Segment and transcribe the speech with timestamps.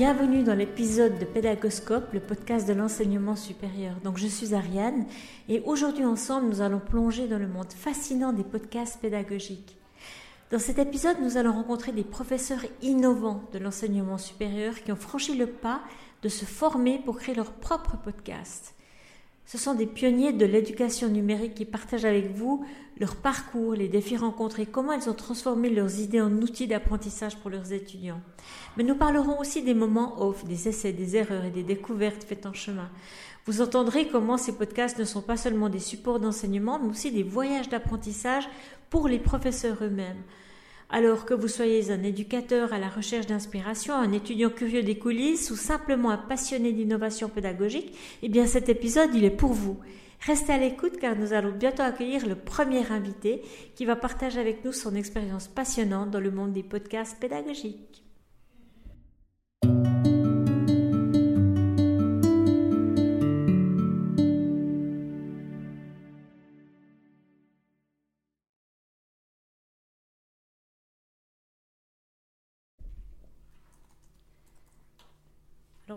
[0.00, 3.96] bienvenue dans l'épisode de Pédagoscope, le podcast de l'enseignement supérieur.
[4.02, 5.04] Donc je suis Ariane
[5.46, 9.76] et aujourd'hui ensemble nous allons plonger dans le monde fascinant des podcasts pédagogiques.
[10.50, 15.36] Dans cet épisode, nous allons rencontrer des professeurs innovants de l'enseignement supérieur qui ont franchi
[15.36, 15.82] le pas
[16.22, 18.74] de se former pour créer leur propre podcast.
[19.50, 22.64] Ce sont des pionniers de l'éducation numérique qui partagent avec vous
[23.00, 27.50] leur parcours, les défis rencontrés, comment ils ont transformé leurs idées en outils d'apprentissage pour
[27.50, 28.20] leurs étudiants.
[28.76, 32.46] Mais nous parlerons aussi des moments off, des essais, des erreurs et des découvertes faites
[32.46, 32.88] en chemin.
[33.44, 37.24] Vous entendrez comment ces podcasts ne sont pas seulement des supports d'enseignement, mais aussi des
[37.24, 38.48] voyages d'apprentissage
[38.88, 40.22] pour les professeurs eux-mêmes.
[40.92, 45.52] Alors que vous soyez un éducateur à la recherche d'inspiration, un étudiant curieux des coulisses
[45.52, 49.78] ou simplement un passionné d'innovation pédagogique, eh bien cet épisode, il est pour vous.
[50.26, 53.40] Restez à l'écoute car nous allons bientôt accueillir le premier invité
[53.76, 58.02] qui va partager avec nous son expérience passionnante dans le monde des podcasts pédagogiques.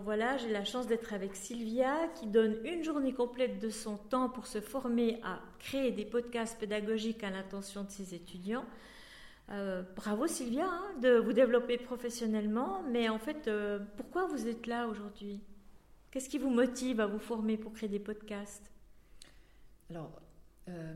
[0.04, 4.28] Voilà, j'ai la chance d'être avec Sylvia qui donne une journée complète de son temps
[4.28, 8.66] pour se former à créer des podcasts pédagogiques à l'intention de ses étudiants.
[9.50, 14.66] Euh, bravo Sylvia hein, de vous développer professionnellement, mais en fait, euh, pourquoi vous êtes
[14.66, 15.40] là aujourd'hui?
[16.10, 18.70] Qu'est-ce qui vous motive à vous former pour créer des podcasts?
[19.88, 20.20] Alors,
[20.68, 20.94] euh,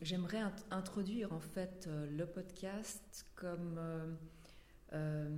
[0.00, 3.78] j'aimerais introduire en fait le podcast comme
[4.92, 5.28] euh,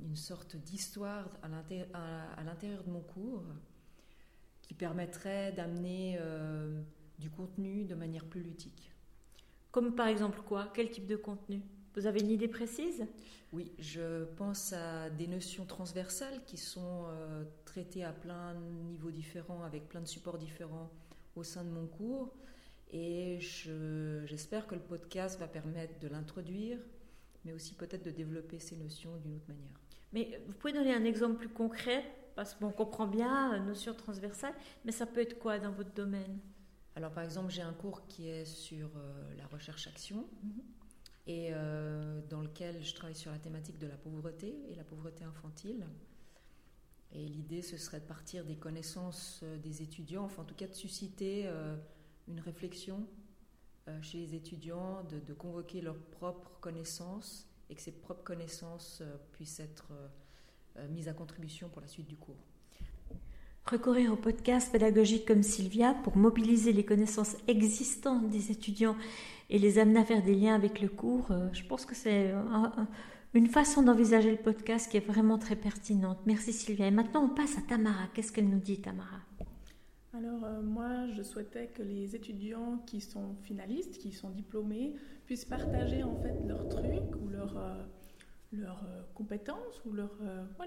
[0.00, 1.48] une sorte d'histoire à
[2.42, 3.44] l'intérieur de mon cours
[4.62, 6.80] qui permettrait d'amener euh,
[7.18, 8.92] du contenu de manière plus ludique.
[9.70, 10.70] Comme par exemple quoi?
[10.74, 11.60] Quel type de contenu?
[11.94, 13.06] Vous avez une idée précise?
[13.52, 19.10] Oui, je pense à des notions transversales qui sont euh, traitées à plein de niveaux
[19.10, 20.90] différents, avec plein de supports différents
[21.36, 22.34] au sein de mon cours.
[22.90, 26.78] Et j'espère que le podcast va permettre de l'introduire,
[27.44, 29.80] mais aussi peut-être de développer ces notions d'une autre manière.
[30.12, 32.04] Mais vous pouvez donner un exemple plus concret
[32.36, 36.38] Parce qu'on comprend bien, euh, notion transversale, mais ça peut être quoi dans votre domaine?
[36.96, 40.26] Alors par exemple, j'ai un cours qui est sur euh, la recherche-action.
[40.42, 40.62] Mhm.
[41.26, 45.24] Et euh, dans lequel je travaille sur la thématique de la pauvreté et la pauvreté
[45.24, 45.86] infantile.
[47.12, 50.74] Et l'idée, ce serait de partir des connaissances des étudiants, enfin en tout cas de
[50.74, 51.48] susciter
[52.26, 53.06] une réflexion
[54.02, 59.60] chez les étudiants de, convoquer leurs propres connaissances et que ces propres connaissances euh, puissent
[59.60, 59.88] être
[60.76, 62.36] euh, mises à contribution pour la suite du cours.
[63.64, 68.96] Recourir au podcast pédagogique comme Sylvia pour mobiliser les connaissances existantes des étudiants
[69.48, 72.34] et les amener à faire des liens avec le cours, je pense que c'est
[73.34, 76.18] une façon d'envisager le podcast qui est vraiment très pertinente.
[76.24, 76.86] Merci Sylvia.
[76.86, 78.06] Et maintenant, on passe à Tamara.
[78.14, 79.18] Qu'est-ce qu'elle nous dit, Tamara?
[80.16, 84.94] Alors euh, moi, je souhaitais que les étudiants qui sont finalistes, qui sont diplômés,
[85.26, 87.86] puissent partager en fait leurs trucs ou leurs
[88.52, 90.18] leur, euh, compétences ou leurs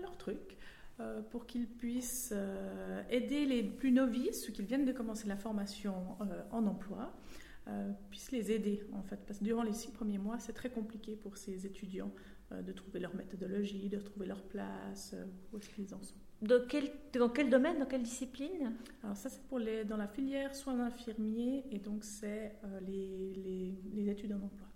[0.01, 0.57] leur trucs
[1.29, 2.33] pour qu'ils puissent
[3.11, 5.93] aider les plus novices, ceux qui viennent de commencer la formation
[6.49, 7.13] en emploi,
[8.09, 9.19] puissent les aider en fait.
[9.27, 12.11] Parce que durant les six premiers mois, c'est très compliqué pour ces étudiants
[12.49, 15.15] de trouver leur méthodologie, de trouver leur place,
[15.53, 16.15] où est-ce qu'ils en sont
[16.69, 18.73] quel, dans quel domaine, dans quelle discipline?
[19.03, 23.33] Alors ça c'est pour les, dans la filière soins infirmiers et donc c'est euh, les,
[23.35, 24.67] les, les, études en emploi.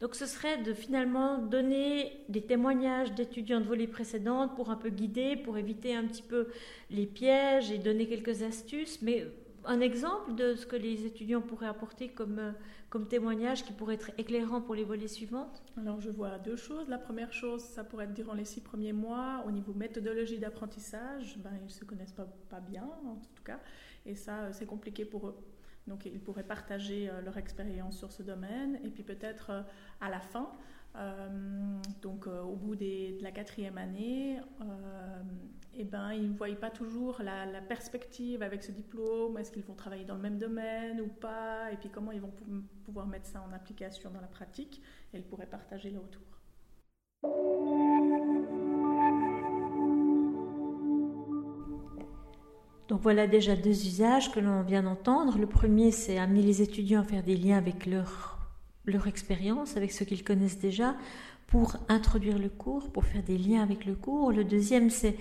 [0.00, 4.90] Donc ce serait de finalement donner des témoignages d'étudiants de volée précédentes pour un peu
[4.90, 6.48] guider, pour éviter un petit peu
[6.90, 9.26] les pièges et donner quelques astuces, mais
[9.66, 12.52] un exemple de ce que les étudiants pourraient apporter comme, euh,
[12.88, 16.88] comme témoignage qui pourrait être éclairant pour les volets suivantes Alors je vois deux choses.
[16.88, 21.38] La première chose, ça pourrait être durant les six premiers mois, au niveau méthodologie d'apprentissage,
[21.38, 23.60] ben, ils ne se connaissent pas, pas bien en tout cas,
[24.04, 25.36] et ça euh, c'est compliqué pour eux.
[25.86, 29.64] Donc ils pourraient partager euh, leur expérience sur ce domaine, et puis peut-être
[30.00, 30.50] à la fin,
[32.02, 34.38] donc au bout de la quatrième année,
[35.78, 39.74] eh ben, ils ne voient pas toujours la, perspective avec ce diplôme, est-ce qu'ils vont
[39.74, 42.32] travailler dans le même domaine ou pas, et puis comment ils vont
[42.84, 44.80] pouvoir mettre ça en application dans la pratique,
[45.12, 46.22] et ils pourraient partager le retour.
[52.88, 55.38] Donc voilà déjà deux usages que l'on vient d'entendre.
[55.38, 58.35] Le premier, c'est amener les étudiants à faire des liens avec leur,
[58.86, 60.96] leur expérience, avec ce qu'ils connaissent déjà,
[61.46, 64.32] pour introduire le cours, pour faire des liens avec le cours.
[64.32, 65.16] Le deuxième, c'est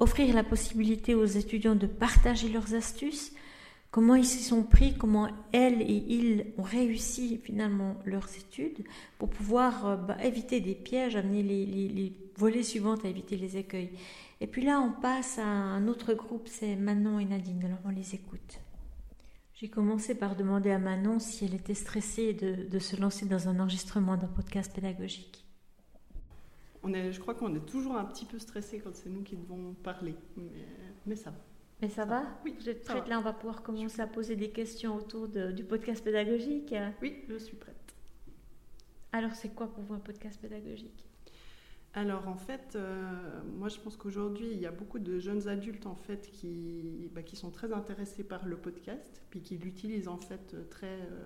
[0.00, 3.32] offrir la possibilité aux étudiants de partager leurs astuces,
[3.90, 8.84] comment ils s'y sont pris, comment elles et ils ont réussi finalement leurs études
[9.18, 13.56] pour pouvoir euh, bah, éviter des pièges, amener les, les, volets suivants à éviter les
[13.56, 13.90] écueils.
[14.40, 17.64] Et puis là, on passe à un autre groupe, c'est Manon et Nadine.
[17.64, 18.60] Alors on les écoute.
[19.60, 23.48] J'ai commencé par demander à Manon si elle était stressée de, de se lancer dans
[23.48, 25.44] un enregistrement d'un podcast pédagogique.
[26.84, 29.36] On est, je crois qu'on est toujours un petit peu stressé quand c'est nous qui
[29.36, 30.44] devons parler, mais,
[31.06, 31.38] mais ça va.
[31.82, 33.08] Mais ça va Oui, Vous êtes prête va.
[33.08, 36.72] là On va pouvoir commencer à poser des questions autour de- du podcast pédagogique.
[37.02, 37.74] Oui, je suis prête.
[39.10, 41.07] Alors c'est quoi pour vous un podcast pédagogique?
[41.94, 45.86] Alors en fait, euh, moi je pense qu'aujourd'hui il y a beaucoup de jeunes adultes
[45.86, 50.18] en fait qui, bah, qui sont très intéressés par le podcast, puis qui l'utilisent en
[50.18, 51.24] fait euh, très, euh,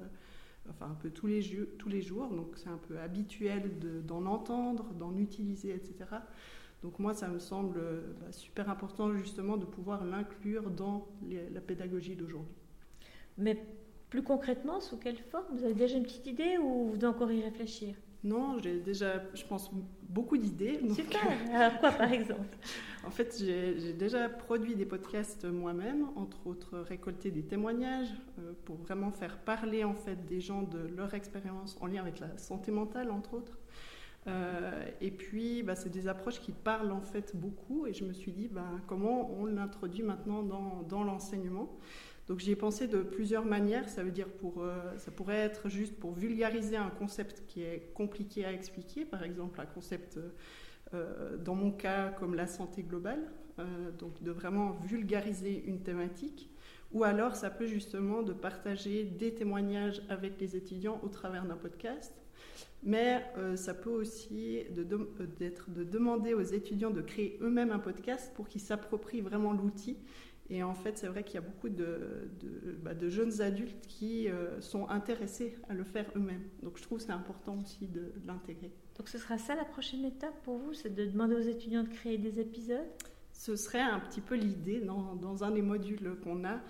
[0.71, 1.43] enfin un peu tous les,
[1.79, 6.23] tous les jours, donc c'est un peu habituel de- d'en entendre, d'en utiliser, etc.
[6.83, 7.81] Donc moi ça me semble
[8.21, 11.09] bah, super important justement de pouvoir l'inclure dans
[11.53, 12.55] la pédagogie d'aujourd'hui.
[13.39, 13.59] Mais
[14.11, 15.47] plus concrètement, sous quelle forme?
[15.57, 17.95] Vous avez déjà une petite idée ou vous devez encore y réfléchir?
[18.25, 19.71] Non, j'ai déjà, je pense,
[20.09, 20.79] beaucoup d'idées.
[20.79, 21.23] donc, Super
[21.53, 22.57] Alors quoi par exemple?
[23.05, 28.77] En fait, j'ai déjà produit des podcasts moi-même, entre autres récolter des témoignages euh, pour
[28.77, 32.71] vraiment faire parler en fait des gens de leur expérience en lien avec la santé
[32.71, 33.59] mentale, entre autres.
[34.29, 37.87] Euh, et puis, bah, c'est des approches qui parlent en fait beaucoup.
[37.87, 41.77] Et je me suis dit, bah, comment on l'introduit maintenant dans, dans l'enseignement?
[42.33, 43.91] Donc, j'y ai pensé de plusieurs manières.
[43.91, 47.93] Ça veut dire pour, euh, ça pourrait être juste pour vulgariser un concept qui est
[47.93, 50.19] compliqué à expliquer, par exemple un concept
[50.95, 53.21] euh, dans mon cas, comme la santé globale,
[53.59, 56.49] euh, donc de vraiment vulgariser une thématique,
[56.91, 61.57] ou alors ça peut justement de partager des témoignages avec les étudiants au travers d'un
[61.57, 62.15] podcast,
[62.83, 63.23] mais
[63.57, 68.63] ça peut aussi de, de demander aux étudiants de créer eux-mêmes un podcast pour qu'ils
[68.63, 69.99] s'approprient vraiment l'outil.
[70.51, 73.87] Et en fait, c'est vrai qu'il y a beaucoup de, de- bah, de jeunes adultes
[73.87, 76.43] qui euh, sont intéressés à le faire eux-mêmes.
[76.63, 78.71] Donc je trouve que c'est important aussi de- de l'intégrer.
[78.99, 81.89] Donc ce sera ça la prochaine étape pour vous C'est de demander aux étudiants de
[81.89, 82.87] créer des épisodes?
[83.33, 86.61] Ce serait un petit peu l'idée dans, dans un des modules qu'on a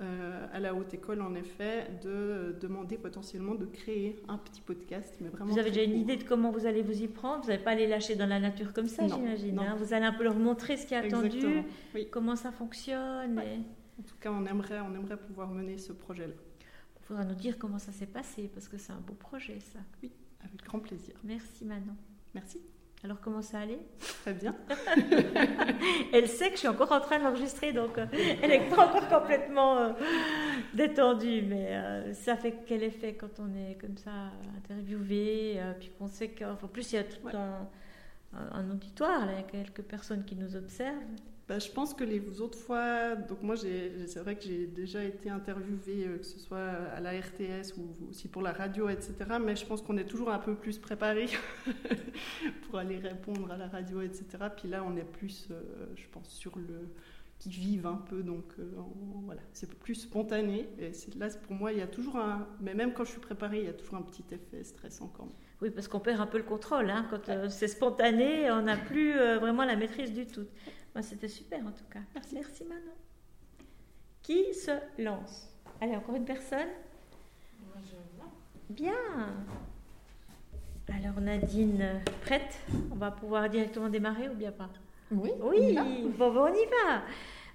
[0.00, 5.14] euh, à la haute école, en effet, de demander potentiellement de créer un petit podcast,
[5.20, 5.52] mais vraiment.
[5.52, 7.42] Vous avez déjà une idée de comment vous allez vous y prendre?
[7.42, 9.58] Vous n'allez pas les lâcher dans la nature comme ça, j'imagine.
[9.58, 11.62] hein vous allez un peu leur montrer ce qui est attendu.
[11.94, 12.08] Oui.
[12.10, 13.36] comment ça fonctionne.
[13.36, 13.56] Ouais.
[13.56, 16.34] et En tout cas, on aimerait, on aimerait pouvoir mener ce projet-là.
[17.00, 19.80] Il faudra nous dire comment ça s'est passé, parce que c'est un beau projet, ça.
[20.42, 21.14] Avec grand plaisir.
[21.24, 21.96] Merci Manon.
[22.34, 22.60] Merci.
[23.02, 23.78] Alors comment ça allait?
[24.22, 24.54] Très bien.
[26.12, 28.04] Elle sait que je suis encore en train d'enregistrer, donc euh,
[28.42, 29.92] elle n'est pas encore complètement euh,
[30.74, 34.10] détendue, mais euh, ça fait quel effet quand on est comme ça
[34.58, 37.34] interviewé, puis qu'on sait qu'en plus il y a tout Ouais.
[37.34, 37.66] un,
[38.38, 40.94] un- un auditoire, là, il y a quelques personnes qui nous observent.
[41.50, 45.30] Bah, je pense que les autres fois, donc moi, c'est vrai que j'ai déjà été
[45.30, 49.12] interviewée, euh, que ce soit à la RTS ou aussi pour la radio, etc.
[49.44, 51.26] Mais je pense qu'on est toujours un peu plus préparé
[52.62, 54.24] pour aller répondre à la radio, etc.
[54.56, 55.60] Puis là, on est plus, euh,
[55.96, 56.88] je pense, sur le
[57.40, 60.68] qui vivent un peu, donc euh, on- voilà, c'est plus spontané.
[60.78, 63.60] Et là, pour moi, il y a toujours un, mais même quand je suis préparée,
[63.60, 65.34] il y a toujours un petit effet stressant quand même.
[65.62, 68.76] Oui, parce qu'on perd un peu le contrôle, hein, quand euh, c'est spontané, on n'a
[68.76, 70.44] plus euh, vraiment la maîtrise du tout.
[70.94, 72.00] Moi, c'était super en tout cas.
[72.14, 72.34] Merci.
[72.34, 72.92] Merci Manon.
[74.22, 74.72] Qui se
[75.02, 75.48] lance?
[75.80, 76.68] Allez, encore une personne?
[78.68, 78.92] Bien.
[80.88, 82.58] Alors Nadine, prête?
[82.92, 84.68] On va pouvoir directement démarrer ou bien pas?
[85.10, 85.82] Oui, on Oui, y va.
[85.84, 87.02] bon, bon, on y va.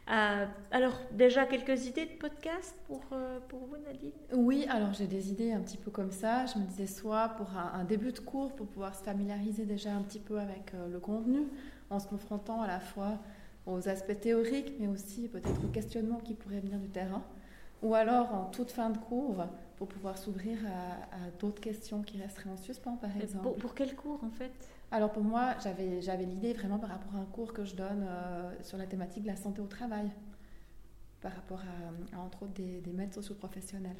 [0.07, 4.11] Euh, alors déjà quelques idées de podcast pour, euh, pour vous Nadine?
[4.33, 6.45] Oui, alors j'ai des idées un petit peu comme ça.
[6.45, 9.93] Je me disais soit pour un, un début de cours, pour pouvoir se familiariser déjà
[9.95, 11.47] un petit peu avec euh, le contenu,
[11.89, 13.17] en se confrontant à la fois
[13.65, 17.23] aux aspects théoriques, mais aussi peut-être aux questionnements qui pourraient venir du terrain.
[17.81, 19.43] Ou alors en toute fin de cours,
[19.77, 23.43] pour pouvoir s'ouvrir à, à d'autres questions qui resteraient en suspens, par exemple.
[23.43, 24.53] pour, pour quel cours en fait?
[24.91, 28.05] Alors pour moi, j'avais, j'avais l'idée vraiment par rapport à un cours que je donne
[28.07, 30.09] euh, sur la thématique de la santé au travail,
[31.21, 33.97] par rapport à, à, entre autres des, des maîtres socioprofessionnels.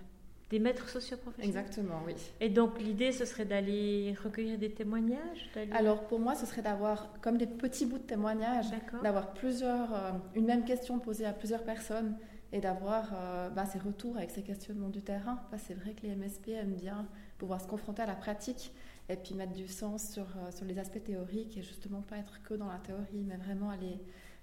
[0.50, 2.13] Des maîtres socioprofessionnels Exactement, oui.
[2.39, 7.20] Et donc l'idée, ce serait d'aller recueillir des témoignages Alors pour moi, ce serait d'avoir
[7.22, 9.01] comme des petits bouts de témoignages, D'accord.
[9.01, 12.15] d'avoir plusieurs, euh, une même question posée à plusieurs personnes
[12.54, 15.39] et d'avoir euh, bah, ces retours avec ces questionnements du terrain.
[15.58, 17.08] C'est vrai que les MSP aiment bien
[17.39, 18.72] pouvoir se confronter à la pratique
[19.09, 22.41] et puis mettre du sens sur, euh, sur les aspects théoriques et justement pas être
[22.43, 24.00] que dans la théorie, mais vraiment aller,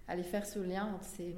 [0.09, 1.35] aller faire ce lien entre ces,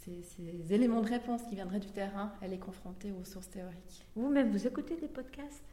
[0.00, 4.06] ces, ces éléments de réponse qui viendraient du terrain et les confronter aux sources théoriques.
[4.14, 5.69] Vous-même, vous écoutez des podcasts?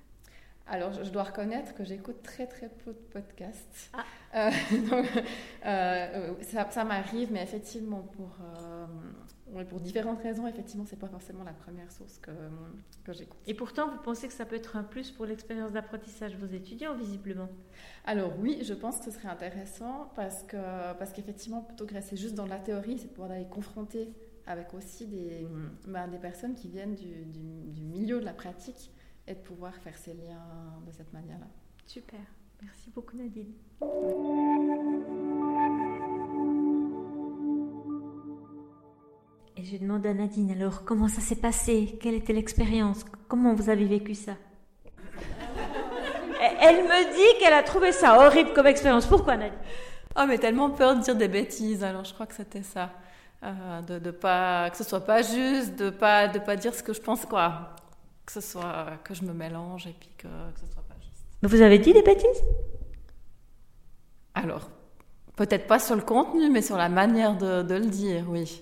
[0.69, 3.89] Alors, je dois reconnaître que j'écoute très très peu de podcasts.
[3.93, 4.03] Ah.
[4.35, 4.51] Euh,
[4.89, 5.05] donc,
[5.65, 8.37] euh, ça, ça m'arrive, mais effectivement, pour,
[9.55, 12.31] euh, pour différentes raisons, effectivement, c'est pas forcément la première source que,
[13.05, 13.39] que j'écoute.
[13.47, 16.53] Et pourtant, vous pensez que ça peut être un plus pour l'expérience d'apprentissage de vos
[16.53, 17.49] étudiants, visiblement?
[18.03, 20.57] Alors oui, je pense que ce serait intéressant parce que
[20.99, 24.09] parce qu'effectivement, plutôt que rester juste dans la théorie, c'est de pouvoir aller confronter
[24.45, 25.45] avec aussi des,
[25.87, 28.91] ben, des personnes qui viennent du, du, du milieu de la pratique
[29.27, 31.47] et de pouvoir faire ces liens de cette manière-là.
[31.85, 32.19] Super.
[32.61, 33.53] Merci beaucoup Nadine.
[39.55, 41.97] Et je demande à Nadine alors comment ça s'est passé?
[42.01, 43.05] Quelle était l'expérience?
[43.27, 44.33] Comment vous avez vécu ça?
[46.61, 49.05] Elle me dit qu'elle a trouvé ça horrible comme expérience.
[49.05, 49.57] Pourquoi Nadine?
[50.19, 51.83] Oh mais tellement peur de dire des bêtises.
[51.83, 52.91] Alors je crois que c'était ça.
[53.43, 56.81] Euh, de, de pas que ce soit pas juste, de pas de pas dire ce
[56.81, 57.75] que je pense quoi
[58.27, 61.25] que ce soit que je me mélange et puis que, que ce soit pas juste.
[61.41, 62.43] Mais vous avez dit des bêtises?
[64.35, 64.69] Alors,
[65.37, 68.61] peut-être pas sur le contenu, mais sur la manière de, de, le dire, oui.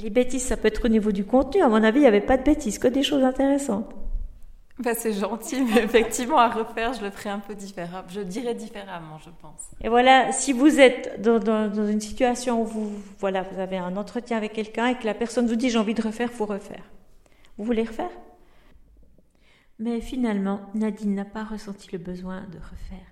[0.00, 1.62] Les bêtises, ça peut être au niveau du contenu.
[1.62, 3.94] À mon avis, il n'y avait pas de bêtises, que des choses intéressantes.
[4.80, 8.08] Ben, c'est gentil, mais effectivement, à refaire, je le ferai un peu différemment.
[8.08, 9.70] Je dirais différemment, je pense.
[9.80, 13.78] Et voilà, si vous êtes dans, dans, dans une situation où vous, voilà, vous avez
[13.78, 16.44] un entretien avec quelqu'un et que la personne vous dit j'ai envie de refaire, faut
[16.44, 16.82] refaire.
[17.56, 18.10] Vous voulez refaire?
[19.78, 23.06] Mais finalement, Nadine n'a pas ressenti le besoin de refaire.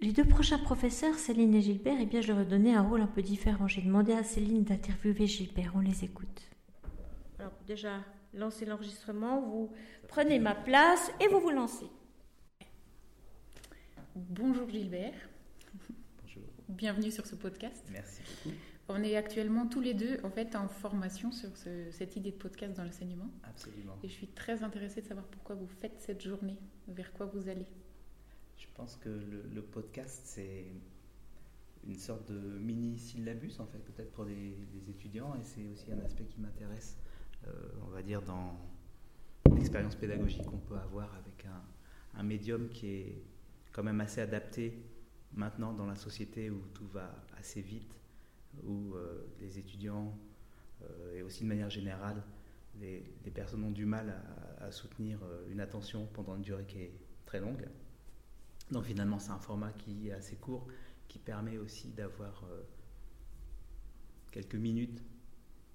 [0.00, 3.00] Les deux prochains professeurs, Céline et Gilbert, eh bien, je leur ai donné un rôle
[3.00, 3.66] un peu différent.
[3.66, 5.72] J'ai demandé à Céline d'interviewer Gilbert.
[5.74, 6.48] On les écoute.
[7.40, 9.40] Alors, déjà, lancez l'enregistrement.
[9.40, 9.72] Vous
[10.06, 11.86] prenez ma place et vous vous lancez.
[14.14, 15.14] Bonjour Gilbert.
[16.22, 16.44] Bonjour.
[16.68, 17.84] Bienvenue sur ce podcast.
[17.90, 18.56] Merci beaucoup.
[18.90, 22.36] On est actuellement tous les deux en fait en formation sur ce, cette idée de
[22.36, 23.30] podcast dans l'enseignement.
[23.44, 23.98] Absolument.
[24.02, 26.56] Et je suis très intéressée de savoir pourquoi vous faites cette journée,
[26.88, 27.66] vers quoi vous allez.
[28.56, 30.64] Je pense que le, le podcast c'est
[31.86, 35.92] une sorte de mini syllabus en fait peut-être pour les, les, étudiants et c'est aussi
[35.92, 36.96] un aspect qui m'intéresse,
[37.46, 37.50] euh,
[37.86, 38.58] on va dire dans
[39.54, 43.22] l'expérience pédagogique qu'on peut avoir avec un, un médium qui est
[43.72, 44.82] quand même assez adapté
[45.34, 47.94] maintenant dans la société où tout va assez vite
[48.64, 50.16] où euh, les étudiants
[50.82, 52.22] euh, et aussi de manière générale,
[52.80, 53.02] les,
[53.34, 54.22] personnes ont du mal
[54.58, 56.92] à, soutenir euh, une attention pendant une durée qui est
[57.26, 57.68] très longue.
[58.70, 60.66] Donc finalement, c'est un format qui est assez court,
[61.08, 62.44] qui permet aussi d'avoir
[64.30, 65.02] quelques minutes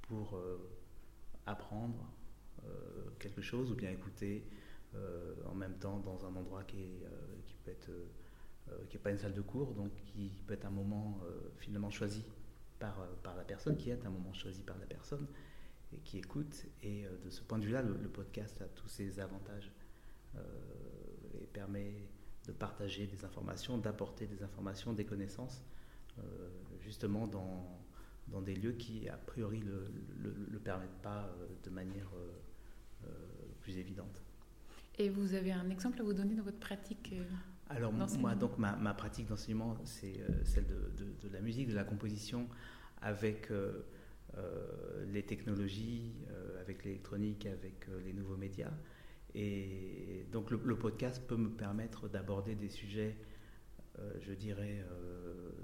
[0.04, 0.40] pour
[1.48, 2.08] apprendre
[3.18, 4.48] quelque chose ou bien écouter
[5.48, 7.00] en même temps dans un endroit qui
[7.63, 7.90] peut être
[8.90, 11.20] qui n'est pas une salle de cours, donc qui peut être un moment
[11.58, 12.24] finalement choisi
[12.84, 15.25] par, euh, par la personne, qui est un moment choisi par la personne
[15.94, 16.66] et qui écoute.
[16.82, 19.72] Et euh, de ce point de vue-là, le, podcast a tous ses avantages
[20.36, 20.42] euh,
[21.42, 21.94] et permet
[22.46, 25.63] de partager des informations, d'apporter des informations, des connaissances,
[26.82, 27.66] justement dans,
[28.28, 29.72] dans des lieux qui, a priori, ne
[30.22, 32.12] le, le, permettent pas de manière
[33.62, 34.22] plus évidente.
[35.00, 37.16] Et vous avez un exemple à vous donner dans votre pratique
[37.70, 41.70] alors moi, donc ma, ma pratique d'enseignement, c'est euh, celle de, de, de, la musique,
[41.70, 42.48] de la composition,
[43.01, 43.86] avec euh,
[44.38, 46.13] euh, les technologies,
[46.60, 48.72] avec l'électronique, avec les nouveaux médias.
[49.36, 53.17] Et donc le, le podcast peut me permettre d'aborder des sujets,
[54.22, 54.86] je dirais,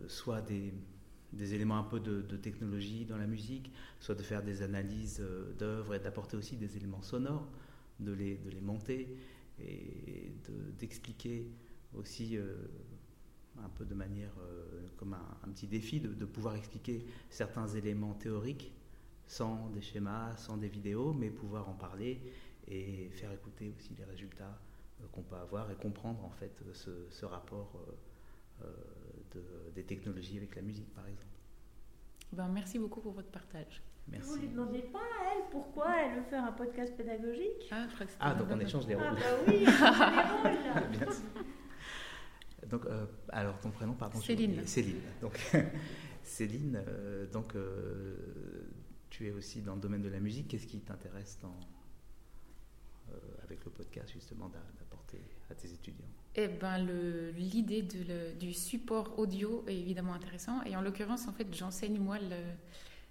[0.08, 0.74] soit des,
[1.34, 5.24] des, éléments un peu de, de, technologie dans la musique, soit de faire des analyses
[5.60, 7.48] d'œuvres et d'apporter aussi des éléments sonores,
[8.00, 9.15] de les, de les monter
[9.60, 10.32] et
[10.79, 11.51] d'expliquer
[11.93, 12.55] aussi euh,
[13.63, 17.67] un peu de manière euh, comme un, un, petit défi de, de, pouvoir expliquer certains
[17.67, 18.72] éléments théoriques
[19.27, 22.22] sans des schémas, sans des vidéos, mais pouvoir en parler
[22.67, 24.60] et faire écouter aussi les résultats
[25.01, 27.72] euh, qu'on peut avoir et comprendre en fait ce, ce rapport
[28.62, 28.67] euh,
[29.34, 29.41] de,
[29.75, 31.25] des technologies avec la musique par exemple.
[32.34, 33.81] Ben, merci beaucoup pour votre partage.
[34.08, 34.29] Merci.
[34.29, 37.69] Vous ne lui demandez pas à elle pourquoi elle veut faire un podcast pédagogique?
[37.72, 37.88] Ah,
[38.19, 39.05] ah donc on échange les rôles.
[39.08, 41.15] Ah bah oui, on les rôles.
[42.68, 44.20] Donc, euh, alors ton prénom, pardon.
[44.20, 44.66] Céline.
[44.66, 45.01] Céline.
[45.22, 45.39] Donc,
[46.24, 48.16] Céline, euh, donc euh,
[49.10, 50.48] tu es aussi dans le domaine de la musique.
[50.48, 51.58] Qu'est-ce qui t'intéresse dans
[53.44, 56.06] avec le podcast justement d'apporter à tes étudiants?
[56.36, 56.78] Eh ben,
[57.36, 60.62] l'idée du support audio est évidemment intéressant.
[60.66, 62.36] Et en l'occurrence, en fait, j'enseigne moi le,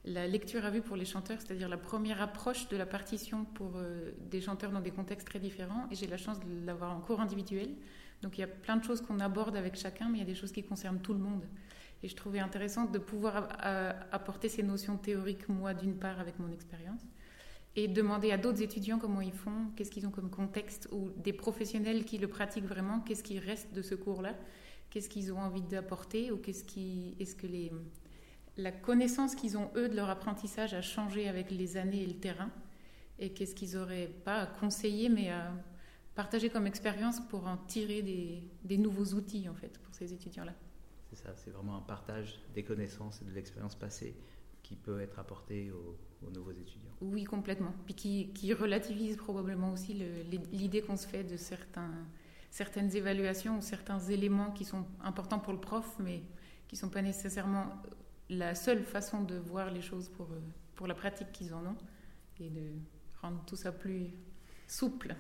[0.08, 3.72] la lecture à vue pour les chanteurs, c'est-à-dire la première approche de la partition pour
[3.76, 5.86] euh, des chanteurs dans des contextes très différents.
[5.90, 7.68] Et j'ai la chance de l'avoir en cours individuel.
[8.22, 10.26] Donc il y a plein de choses qu'on aborde avec chacun, mais il y a
[10.26, 11.44] des choses qui concernent tout le monde.
[12.02, 13.48] Et je trouvais intéressant de pouvoir
[14.12, 17.00] apporter ces notions théoriques, moi d'une part, avec mon expérience,
[17.74, 21.32] et demander à d'autres étudiants comment ils font, qu'est-ce qu'ils ont comme contexte, ou des
[21.32, 24.34] professionnels qui le pratiquent vraiment, qu'est-ce qui reste de ce cours-là,
[24.90, 27.72] qu'est-ce qu'ils ont envie d'apporter, ou qu'est-ce qui, est-ce que les,
[28.58, 32.18] la connaissance qu'ils ont eux de leur apprentissage a changé avec les années et le
[32.18, 32.50] terrain,
[33.18, 35.52] et qu'est-ce qu'ils auraient pas à conseiller, mais à
[36.14, 40.52] partager comme expérience pour en tirer des, des nouveaux outils en fait pour ces étudiants-là.
[41.10, 44.14] C'est ça, c'est vraiment un partage des connaissances et de l'expérience passée
[44.62, 46.90] qui peut être apporté aux, nouveaux étudiants.
[47.00, 47.72] Oui, complètement.
[47.86, 49.94] Puis qui, qui relativise probablement aussi
[50.52, 51.94] l'idée qu'on se fait de certains,
[52.50, 56.22] certaines évaluations ou certains éléments qui sont importants pour le prof, mais
[56.66, 57.80] qui ne sont pas nécessairement
[58.28, 60.28] la seule façon de voir les choses pour,
[60.74, 61.76] pour la pratique qu'ils en ont,
[62.40, 62.72] et de
[63.20, 64.10] rendre tout ça plus
[64.66, 65.16] souple.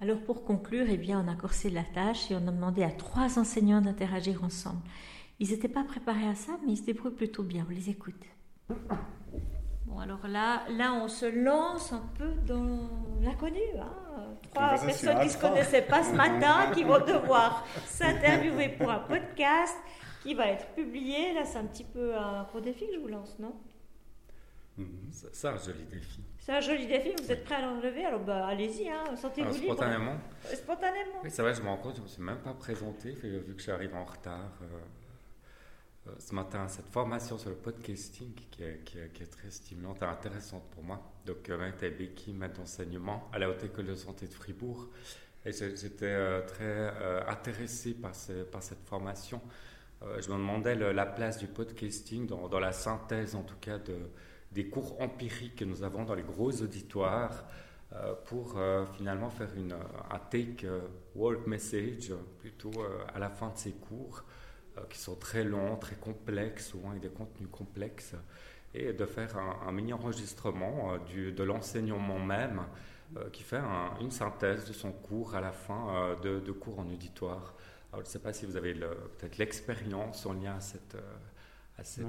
[0.00, 2.90] Alors pour conclure, eh bien, on a corsé la tâche et on a demandé à
[2.90, 4.82] trois enseignants d'interagir ensemble.
[5.40, 7.66] Ils n'étaient pas préparés à ça, mais ils se débrouillent plutôt bien.
[7.68, 8.22] On les écoute.
[9.86, 12.88] Bon, alors là, là, on se lance un peu dans
[13.20, 13.60] l'inconnu.
[13.80, 14.05] Hein.
[14.56, 19.00] Trois personnes qui ne se connaissaient pas ce matin, qui vont devoir s'interviewer pour un
[19.00, 19.76] podcast
[20.22, 21.34] qui va être publié.
[21.34, 23.54] Là, c'est un petit peu un gros défi que je vous lance, non?
[24.78, 25.10] Mhm.
[25.10, 26.20] C'est un joli défi.
[26.38, 28.04] C'est un joli défi, vous êtes prêt à l'enlever?
[28.04, 29.74] Alors bah, allez-y, hein, sentez-vous libre.
[29.74, 31.20] Spontanément euh, Spontanément.
[31.24, 33.54] Oui, c'est vrai, je me rends compte, je ne me suis même pas présenté, vu
[33.56, 34.52] que j'arrive en retard.
[34.62, 34.66] Euh,
[36.18, 41.00] ce matin, cette formation sur le podcasting qui est, très stimulante et intéressante pour moi.
[41.24, 44.88] Donc, avec Becky, maître d'enseignement à la Haute École de Santé de Fribourg.
[45.44, 46.92] Et j'étais très
[47.28, 49.40] intéressé par, cette formation.
[50.02, 53.96] je me demandais la place du podcasting dans, la synthèse, en tout cas, de,
[54.52, 57.44] des cours empiriques que nous avons dans les gros auditoires
[57.92, 60.80] euh, pour euh, finalement faire une, un take euh,
[61.14, 62.72] work message plutôt
[63.14, 64.24] à la fin de ces cours
[64.90, 68.14] qui sont très longs, très complexes, souvent avec des contenus complexes,
[68.74, 72.62] et de faire un, mini-enregistrement de l'enseignement même
[73.32, 73.60] qui fait
[74.00, 77.54] une synthèse de son cours à la fin de, de cours en auditoire.
[77.92, 80.96] Alors, je ne sais pas si vous avez peut-être l'expérience en lien à cette
[81.78, 82.06] à cette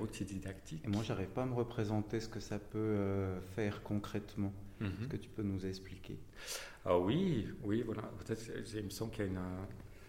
[0.00, 0.84] outil didactique.
[0.84, 4.52] Et moi, j'arrive pas à me représenter ce que ça peut euh, faire concrètement.
[4.80, 4.88] Mhm.
[4.88, 6.18] Est-ce que tu peux nous expliquer?
[6.84, 8.02] Ah, Oui, oui, voilà.
[8.18, 8.42] Peut-être,
[8.74, 9.38] il me semble qu'il y a une,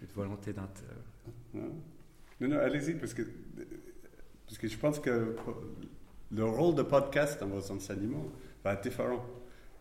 [0.01, 0.69] une volonté d'un.
[2.39, 3.23] Non, non, allez-y, parce que,
[4.45, 5.36] parce que je pense que
[6.32, 8.32] le rôle de podcast dans vos enseignements
[8.63, 9.25] va être différent.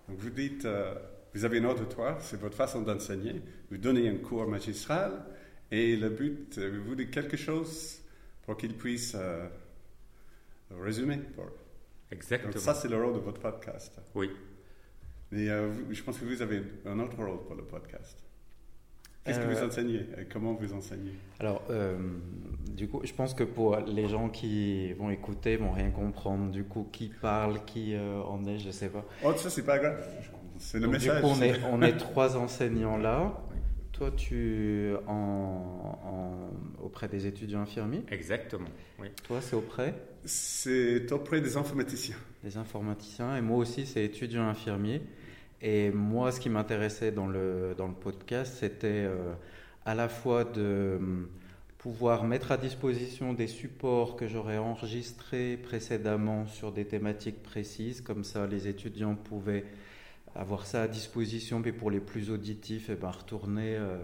[0.08, 0.94] Donc, vous dites, euh,
[1.34, 5.24] vous avez un auditoire, c'est votre façon d'enseigner, vous donnez un cours magistral,
[5.70, 8.00] et le but, euh, vous dites quelque chose
[8.42, 9.46] pour qu'il puisse euh,
[10.70, 11.20] résumer.
[12.10, 12.56] Exactement.
[12.56, 14.00] ça, c'est le rôle de votre podcast.
[14.14, 14.30] Oui.
[15.30, 18.18] Mais euh, je pense que vous avez un autre rôle pour le podcast.
[19.28, 21.12] Qu'est-ce que vous euh, enseignez Comment vous enseignez?
[21.38, 21.62] Alors,
[22.68, 26.50] du coup, je pense que pour les gens qui vont écouter, vont rien comprendre.
[26.50, 29.04] Du coup, qui parle, qui en est, je sais pas.
[29.24, 30.04] Oh, ça, c'est pas grave.
[30.58, 31.16] C'est le message.
[31.16, 33.32] Du coup, on est, on est trois enseignants là.
[33.98, 38.04] Toi, tu en, auprès des étudiants infirmiers?
[38.12, 38.68] Exactement.
[39.00, 39.08] Oui.
[39.24, 39.92] Toi, c'est auprès?
[40.24, 42.14] C'est auprès des informaticiens.
[42.44, 43.36] Des informaticiens.
[43.36, 45.02] Et moi aussi, c'est étudiant infirmier.
[45.60, 49.34] Et moi, ce qui m'intéressait dans le, dans le podcast, c'était euh,
[49.84, 51.28] à la fois de hum,
[51.78, 58.00] pouvoir mettre à disposition des supports que j'aurais enregistrés précédemment sur des thématiques précises.
[58.00, 59.64] Comme ça, les étudiants pouvaient
[60.34, 63.98] avoir ça à disposition, mais pour les plus auditifs, eh ben, retourner euh,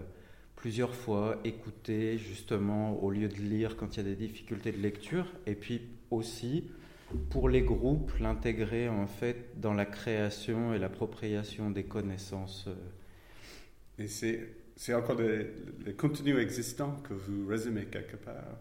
[0.57, 4.81] plusieurs fois, écouter justement au lieu de lire quand il y a des difficultés de
[4.81, 6.65] lecture, et puis aussi
[7.29, 12.65] pour les groupes, l'intégrer en fait dans la création et l'appropriation des connaissances.
[12.67, 14.03] Euh.
[14.03, 15.51] Et c'est, c'est encore des,
[15.97, 18.57] contenus existants que vous résumez quelque part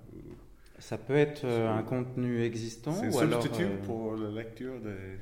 [0.79, 2.93] Ça peut être euh, un contenu existant.
[2.93, 5.19] C'est un substitut pour la lecture des,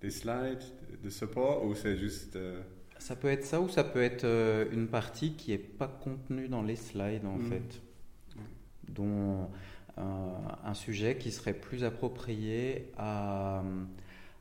[0.00, 0.62] des slides,
[1.02, 2.36] de support ou c'est juste...
[2.36, 2.60] Euh,
[2.98, 6.48] ça peut être ça ou ça peut être euh, une partie qui n'est pas contenue
[6.48, 7.48] dans les slides en mm.
[7.48, 7.82] fait,
[8.88, 9.44] dont euh,
[9.98, 13.62] un sujet qui serait plus approprié à,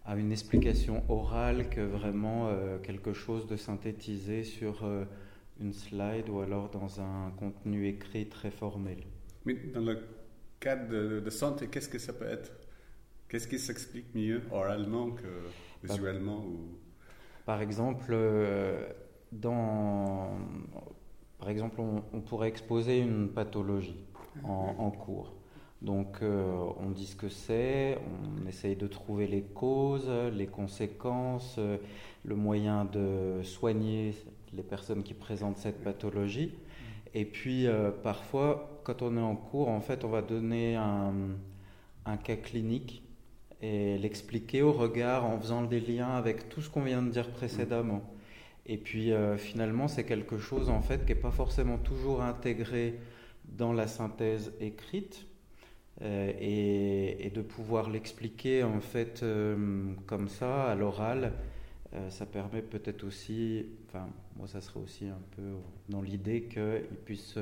[0.06, 2.50] à une explication orale que vraiment
[2.84, 4.88] quelque chose de synthétisé sur
[5.60, 8.98] une slide ou alors dans un contenu écrit très formel.
[9.46, 10.00] Mais dans le
[10.60, 12.52] cadre de, de santé, qu'est-ce que ça peut être?
[13.30, 15.28] Qu'est-ce qui s'explique mieux oralement que
[15.84, 16.78] visuellement ou...
[17.46, 18.88] Par exemple, euh,
[19.32, 20.38] dans,
[21.40, 24.06] par exemple on, pourrait exposer une pathologie
[24.44, 25.34] en, cours.
[25.82, 31.60] Donc euh, on dit ce que c'est, on essaye de trouver les causes, les conséquences,
[32.24, 34.14] le moyen de soigner
[34.54, 36.52] les personnes qui présentent cette pathologie.
[37.14, 42.18] Et puis euh, parfois, quand on est en cours, en fait, on va donner un,
[42.24, 43.04] cas clinique
[43.62, 47.30] et l'expliquer au regard en faisant des liens avec tout ce qu'on vient de dire
[47.32, 48.02] précédemment.
[48.66, 53.00] Et puis euh, finalement, c'est quelque chose en fait qui n'est pas forcément toujours intégré
[53.46, 55.27] dans la synthèse écrite.
[56.04, 61.34] Euh, et, de pouvoir l'expliquer en fait euh, comme ça à l'oral,
[61.94, 64.08] euh, ça permet peut-être aussi, enfin
[64.38, 65.56] moi ça serait aussi un peu
[65.90, 67.38] dans l'idée qu'ils puissent,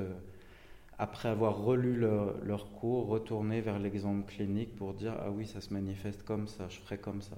[0.97, 5.61] après avoir relu leur, leur cours, retourner vers l'exemple clinique pour dire ah oui ça
[5.61, 7.37] se manifeste comme ça, je ferai comme ça.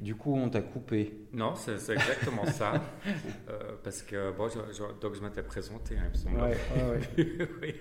[0.00, 1.14] Du coup, on t'a coupé.
[1.32, 2.72] Non, c'est exactement ça.
[3.50, 6.56] Euh, parce que, bon, je, je- donc je m'étais présenté, hein, il me semble.
[7.62, 7.74] Oui.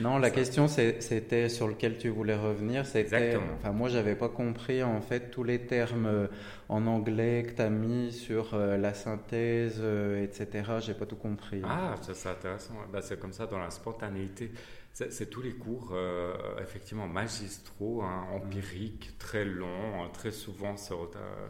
[0.00, 2.86] Non, la question c'était sur lequel tu voulais revenir.
[2.86, 3.52] C'était, Exactement.
[3.58, 6.26] enfin moi j'avais pas compris en fait tous les termes euh,
[6.68, 10.64] en anglais que tu as mis sur euh, la synthèse, euh, etc.
[10.80, 11.60] J'ai pas tout compris.
[11.64, 12.74] Ah, ça, c'est intéressant.
[12.92, 14.50] Ben, c'est comme ça dans la spontanéité.
[14.96, 21.10] C'est tous les cours, euh, effectivement, magistraux, hein, empiriques, très longs, hein, très souvent sur
[21.16, 21.48] euh,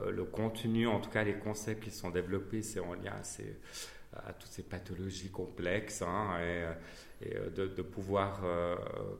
[0.00, 3.56] euh, le contenu, en tout cas les concepts qui sont développés, c'est en lien assez-
[4.26, 8.74] à toutes ces pathologies complexes hein, et, et, de, de pouvoir, euh,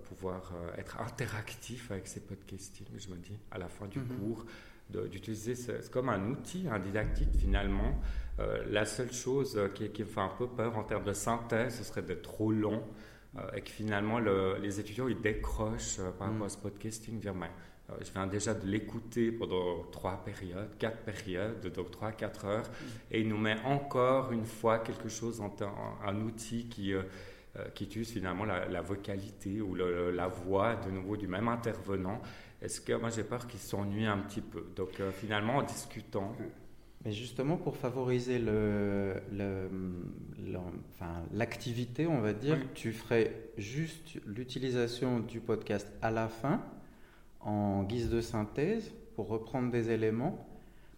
[0.09, 4.07] pouvoir être interactif avec ces podcastings, je me dis, à la fin du Mhm.
[4.18, 4.44] cours,
[4.90, 5.55] d'utiliser,
[5.90, 7.98] comme un outil un didactique finalement.
[8.40, 11.79] Euh, la seule chose qui, qui me fait un peu peur en termes de synthèse,
[11.79, 12.83] ce serait d'être trop long
[13.55, 16.42] et que finalement le- les étudiants ils décrochent euh, par rapport Mm.
[16.42, 17.51] à ce podcasting, dire mais,
[17.90, 22.68] euh, je viens déjà de l'écouter pendant trois périodes, quatre périodes, donc trois, quatre heures,
[23.11, 25.55] et il nous met encore une fois quelque chose, en
[26.05, 27.03] un outil qui, euh,
[27.57, 31.49] euh, qui utilise finalement la, la vocalité ou le- la voix de nouveau du même
[31.49, 32.21] intervenant.
[32.61, 36.35] Est-ce que moi j'ai peur qu'il s'ennuie un petit peu Donc euh, finalement en discutant,
[37.05, 39.69] Mais justement, pour favoriser le, le-
[40.47, 40.59] le-
[40.95, 42.67] enfin, l'activité, on va dire, Oui.
[42.75, 46.62] tu ferais juste l'utilisation du podcast à la fin,
[47.41, 50.47] en guise de synthèse, pour reprendre des éléments,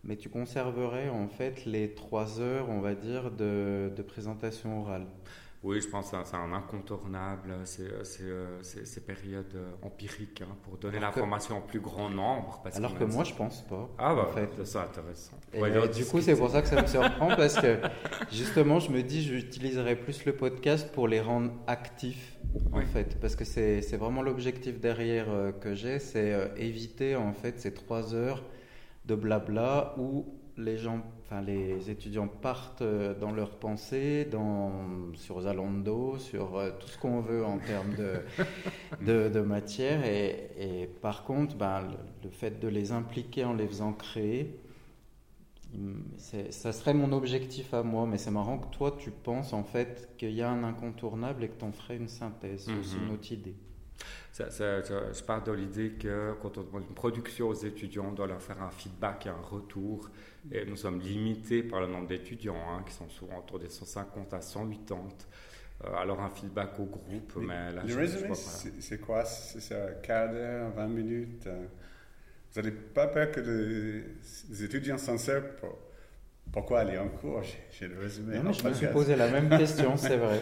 [0.04, 5.06] mais tu conserverais en fait les trois heures, on va dire, de, de présentation orale.
[5.64, 8.22] Oui, je pense que c'est un incontournable, c'est c'est,
[8.62, 12.60] c'est- ces périodes euh, empiriques hein, pour donner l'information en plus grand nombre.
[12.62, 13.88] Parce Alors que moi, je pense pas.
[13.98, 14.50] Ah bah, en fait.
[14.64, 15.36] c'est intéressant.
[15.54, 17.78] Et Ouais, euh, du coup, c'est pour ça que ça me surprend parce que
[18.30, 22.36] justement, je me dis, j'utiliserai plus le podcast pour les rendre actifs,
[22.72, 27.16] en fait, parce que c'est c'est vraiment l'objectif derrière euh, que j'ai, c'est euh, éviter
[27.16, 28.44] en fait ces trois heures
[29.06, 34.70] de blabla où les gens, enfin les étudiants partent euh, dans leurs pensées, dans
[35.14, 38.20] sur Zalando, sur euh, tout ce qu'on veut en termes de
[39.04, 43.54] de, de matière, et, et par contre, ben, le, le fait de les impliquer en
[43.54, 44.58] les faisant créer.
[46.18, 50.10] Ça serait mon objectif à moi, mais c'est marrant que toi tu penses en fait
[50.16, 52.68] qu'il y a un incontournable et que tu en ferais une synthèse.
[52.78, 53.06] Aussi Mhm.
[53.08, 53.56] une autre idée.
[54.32, 58.06] Ça- ça- je, je pars de l'idée que quand on demande une production aux étudiants,
[58.08, 60.10] on doit leur faire un feedback et un retour.
[60.52, 64.34] Et nous sommes limités par le nombre d'étudiants, hein, qui sont souvent autour des 150
[64.34, 65.08] à 180.
[65.84, 68.28] Euh, alors un feedback au groupe, mais, Mais là, le résumé,
[68.80, 69.24] c'est quoi?
[69.24, 71.64] C'est un quart d'heure, 20 minutes euh,
[72.54, 74.04] Vous n'avez pas peur que les,
[74.50, 75.76] les étudiants s'en servent pour,
[76.52, 77.42] Pourquoi aller en cours?
[77.72, 78.36] J'ai le résumé.
[78.38, 80.40] Non, mais je me suis posé la même question, c'est vrai.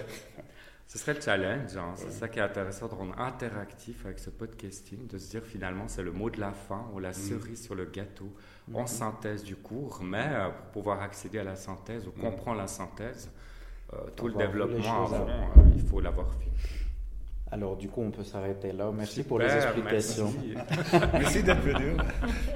[0.93, 1.93] Ce serait le challenge, hein.
[1.95, 5.85] c'est ça qui est intéressant de rendre interactif avec ce podcasting, de se dire finalement
[5.87, 8.31] c'est le mot de la fin ou la cerise sur le gâteau
[8.75, 12.67] en synthèse du cours, mais euh, pour pouvoir accéder à la synthèse ou comprendre la
[12.67, 13.31] synthèse,
[13.95, 15.29] euh, tout le développement avant, avant.
[15.31, 16.51] euh, il faut l'avoir fait.
[17.51, 18.91] Alors du coup, on peut s'arrêter là.
[18.95, 20.31] Merci Super, pour les explications.
[20.55, 21.07] merci.
[21.15, 21.97] Merci d'être venu.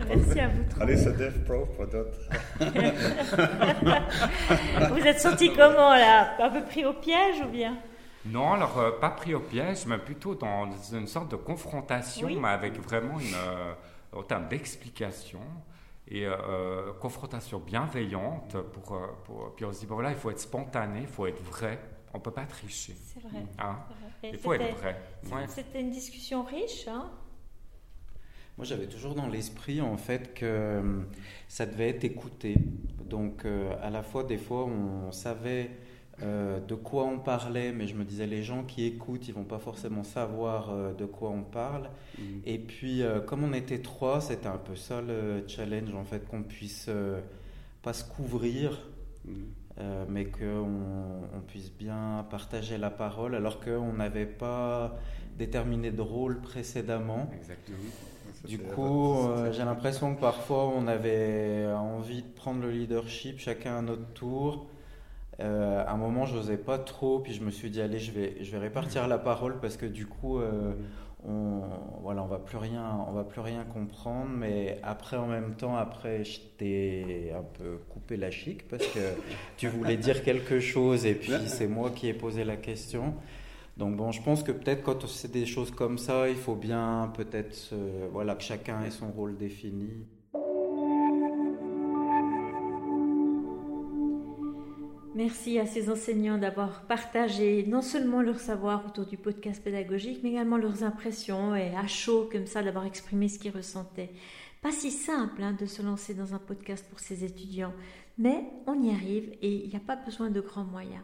[0.09, 0.83] Merci à vous trois.
[0.83, 2.19] Allez sur DevPro pour d'autres.
[4.95, 6.35] Vous êtes senti comment là?
[6.39, 7.79] Un peu pris au piège ou bien?
[8.29, 12.37] Non, alors euh, pas pris au piège, mais plutôt dans une sorte de confrontation, Oui.
[12.41, 13.75] mais avec vraiment une, euh,
[14.13, 15.41] en termes d'explication
[16.09, 18.57] et euh, euh, confrontation bienveillante.
[18.73, 21.27] Pour, euh, pour, puis on se dit, bon voilà, il faut être spontané, il faut
[21.27, 21.79] être vrai,
[22.15, 22.95] on ne peut pas tricher.
[23.13, 23.45] C'est vrai.
[23.59, 23.77] Hein?
[24.23, 25.01] Il faut c'était- être vrai.
[25.33, 25.47] Ouais.
[25.49, 27.11] C'était une discussion riche, hein?
[28.57, 31.03] Moi, j'avais toujours dans l'esprit en fait que
[31.47, 32.55] ça devait être écouté.
[33.05, 35.71] Donc, euh, à la fois, des fois, on savait
[36.23, 39.45] euh, de quoi on parlait, mais je me disais, les gens qui écoutent, ils vont
[39.45, 41.91] pas forcément savoir euh, de quoi on parle.
[42.45, 46.27] Et puis, euh, comme on était trois, c'était un peu ça le challenge en fait,
[46.27, 46.91] qu'on puisse
[47.83, 48.89] pas se couvrir,
[49.25, 49.83] Mm.
[50.09, 50.71] mais qu'on
[51.35, 54.97] on puisse bien partager la parole, alors qu'on n'avait pas
[55.37, 57.29] déterminé de rôle précédemment.
[57.37, 57.77] Exactement.
[58.47, 63.79] Du coup, euh, j'ai l'impression que parfois on avait envie de prendre le leadership chacun
[63.79, 64.67] à notre tour
[65.41, 68.13] Euh, à un moment, je n'osais pas trop, puis je me suis dit, allez, je
[68.13, 70.73] vais, je vais répartir la parole parce que du coup, euh,
[71.25, 71.63] on
[72.01, 74.31] voilà, on va plus rien, on va plus rien comprendre.
[74.31, 79.01] Mais après, en même temps, après, je t'ai un peu coupé la chic parce que
[79.57, 83.15] tu voulais dire quelque chose et puis c'est moi qui ai posé la question.
[83.77, 87.13] Donc bon, je pense que peut-être quand c'est des choses comme ça, il faut bien
[87.15, 87.75] peut-être
[88.11, 90.07] voilà que chacun ait son rôle défini.
[95.17, 100.29] Merci à ces enseignants d'avoir partagé non seulement leur savoir autour du podcast pédagogique, mais
[100.33, 104.11] également leurs impressions et à chaud comme ça d'avoir exprimé ce qu'ils ressentaient.
[104.61, 107.73] Pas si simple hein, de se lancer dans un podcast pour ces étudiants,
[108.19, 111.03] mais on y arrive et il n'y a pas besoin de grands moyens.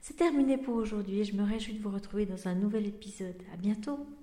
[0.00, 3.42] C'est terminé pour aujourd'hui je me réjouis de vous retrouver dans un nouvel épisode.
[3.52, 4.19] À bientôt!